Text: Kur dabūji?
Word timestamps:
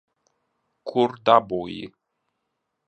Kur 0.93 1.13
dabūji? 1.31 1.81